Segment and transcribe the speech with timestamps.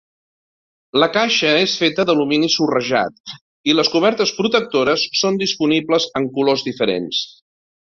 [1.01, 3.35] La caixa és feta d'alumini sorrejat,
[3.73, 7.25] i les cobertes protectores són disponibles en colors diferents.